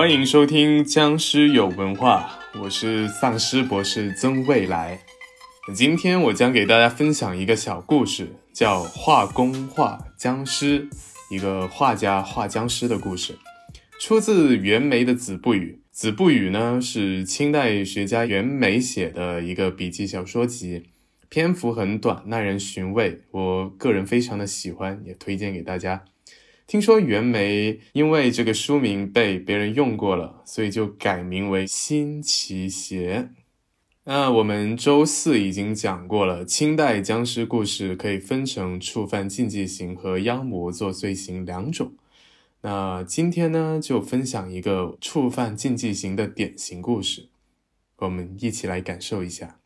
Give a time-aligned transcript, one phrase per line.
[0.00, 4.98] 欢迎收听僵尸有文化，我是丧尸博士曾未来。
[5.74, 10.88] 今天我将给大家分享一个小故事，叫《画工画僵尸》，
[11.28, 13.36] 一个画家画僵尸的故事，
[14.00, 15.82] 出自袁枚的《子不语》。
[16.00, 20.84] 《子不语》呢是清代学家袁枚写的一个笔记小说集，
[21.28, 23.20] 篇幅很短，耐人寻味。
[23.32, 26.04] 我个人非常的喜欢，也推荐给大家。
[26.70, 33.30] 听说袁枚因为这个书名被别人用过了，所以就改名为辛弃邪。
[34.04, 41.94] 那我们周四已经讲过了，清代僵尸故事可以分成触犯禁忌刑和妖魔作祟刑两种。
[42.60, 47.30] 那今天呢，就分享一个触犯禁忌刑的典型故事，
[47.96, 49.56] 我们一起来感受一下。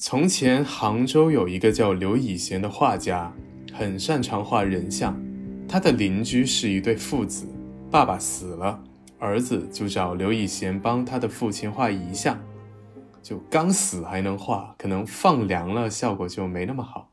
[0.00, 3.36] 从前杭州有一个叫刘以贤的画家，
[3.70, 5.27] 很擅长画人像。
[5.68, 7.46] 他的邻居是一对父子，
[7.90, 8.82] 爸爸死了，
[9.18, 12.40] 儿子就找刘以贤帮他的父亲画遗像。
[13.22, 17.10] 就刚死还能画，可能放凉了效果就没那么好。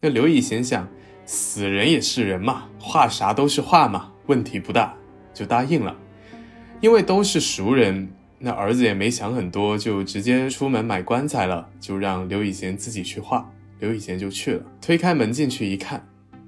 [0.00, 0.88] 那刘以贤想，
[1.26, 4.94] 死人也是人嘛，画啥都是画嘛，问题不大，
[5.34, 5.94] 就答应了。
[6.80, 13.46] 因为都是熟人，那儿子也没想很多，就直接出门买棺材了，就让刘以贤自己去画。
[13.78, 16.02] 刘以贤就去了，推开门进去一看，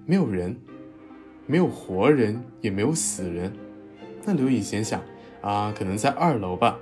[0.07, 0.57] 没有人。
[1.53, 3.53] 没有活人，也没有死人。
[4.25, 5.03] 那刘以贤想，
[5.43, 6.79] 啊，可能在二楼吧，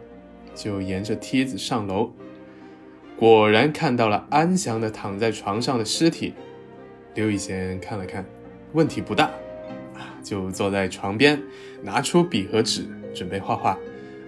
[0.54, 2.12] 就沿着梯子上楼，
[3.18, 6.34] 果然看到了安详的躺在床上的尸体。
[7.16, 8.24] 刘以贤看了看，
[8.72, 9.24] 问题不大，
[9.94, 11.42] 啊，就坐在床边，
[11.82, 13.76] 拿出笔和纸，准备画画。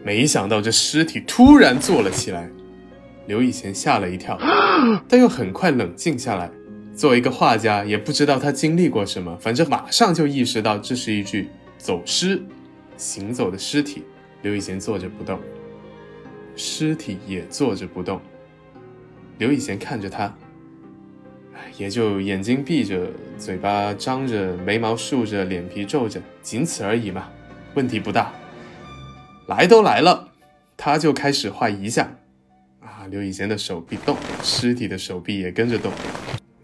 [0.03, 2.51] 没想到这尸体突然坐了起来，
[3.29, 4.37] 刘以贤吓了一跳，
[5.07, 6.51] 但又很快冷静下来。
[6.95, 12.43] 作为一个画家，也不知道他经历过什么，反正马上就意识到这是一具走尸，
[12.97, 14.05] 行走的尸体。
[14.43, 15.39] 刘以贤坐着不动，
[16.57, 18.21] 尸体也坐着不动。
[19.39, 20.37] 刘以贤看着他，
[21.79, 23.09] 也就眼睛闭着，
[23.39, 27.31] 嘴巴张着，眉毛竖着，脸皮皱着，仅此而已嘛，
[27.75, 28.33] 问题不大。
[29.47, 30.29] 来都来了，
[30.77, 32.17] 他就开始画遗像。
[32.81, 35.93] 啊，刘以贤的手臂动，尸体的手臂也跟着动。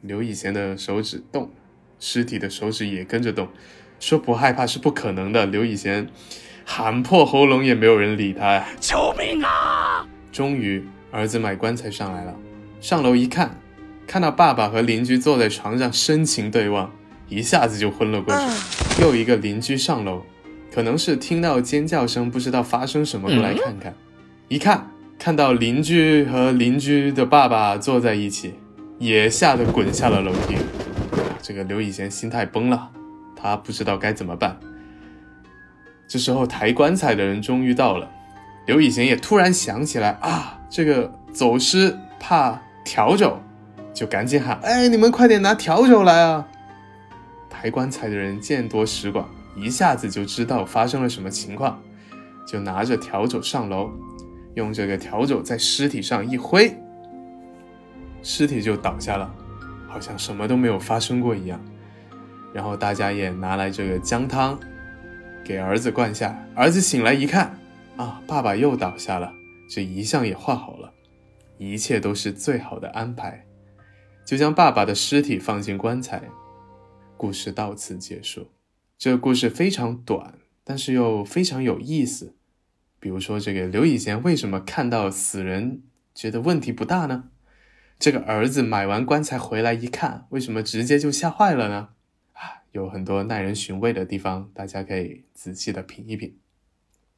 [0.00, 1.50] 刘以贤的手指动，
[1.98, 3.48] 尸体的手指也跟着动。
[3.98, 5.44] 说不害怕是不可能的。
[5.46, 6.08] 刘以贤
[6.64, 8.68] 喊破喉咙也没有人理他呀。
[8.80, 10.06] 救命啊！
[10.30, 12.36] 终于，儿子买棺材上来了。
[12.80, 13.58] 上楼一看，
[14.06, 16.92] 看到爸爸和邻居坐在床上深情对望，
[17.28, 19.02] 一下子就昏了过去。
[19.02, 20.22] 又一个邻居上楼，
[20.72, 23.92] 可能是听到尖叫声，不知道发生什么，过来看看。
[24.46, 28.54] 一看，看到邻居和邻居的爸爸坐在一起。
[28.98, 30.56] 也吓得滚下了楼梯。
[31.40, 32.90] 这个刘以贤心态崩了，
[33.36, 34.58] 他不知道该怎么办。
[36.06, 38.10] 这时候抬棺材的人终于到了，
[38.66, 43.38] 刘以贤也突然想起来啊，这个走尸怕笤帚，
[43.94, 46.46] 就赶紧喊：“哎，你们快点拿笤帚来啊！”
[47.50, 51.80] 抬棺材的人见多识广，一下子就知道发生了什么情况，
[52.46, 53.90] 就拿着笤帚上楼，
[54.54, 56.74] 用这个笤帚在尸体上一挥。
[58.22, 59.34] 尸体就倒下了，
[59.86, 61.60] 好像什么都没有发生过一样。
[62.52, 64.58] 然后大家也拿来这个姜汤，
[65.44, 66.38] 给儿子灌下。
[66.54, 67.58] 儿子醒来一看，
[67.96, 69.32] 啊，爸爸又倒下了，
[69.70, 70.92] 这遗像也画好了，
[71.58, 73.44] 一切都是最好的安排。
[74.24, 76.22] 就将爸爸的尸体放进棺材，
[77.16, 78.48] 故事到此结束。
[78.98, 80.34] 这故事非常短，
[80.64, 82.34] 但是又非常有意思。
[83.00, 85.82] 比如说，这个刘以贤为什么看到死人
[86.14, 87.30] 觉得问题不大呢？
[87.98, 91.88] 这个儿子买完棺材回来一看，为什么直接就吓坏了呢？
[92.32, 96.36] 啊，有很多耐人寻味的地方，大家可以仔细的品一品。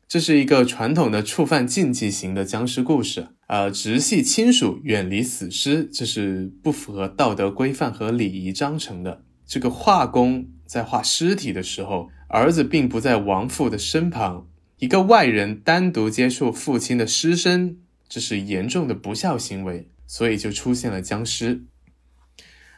[0.09, 9.23] 这是一个传统的触犯禁忌型的僵尸故事，呃，直系亲属远离死尸，这是不符合道德规范和礼仪章程的。
[9.47, 17.79] 这个画工在画尸体的时候，儿子并不在亡父的身旁，一个外人单独接触父亲的尸身，
[18.09, 19.87] 这是严重的不孝行为。
[20.11, 21.63] 所以就出现了僵尸。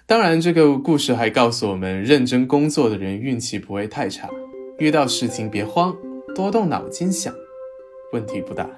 [0.05, 4.29] 当然，这个故事还告诉我们，认真工作的人运气不会太差，
[4.79, 5.97] 遇到事情别慌，
[6.35, 7.35] 多动脑筋想，
[8.13, 8.69] 问题不大。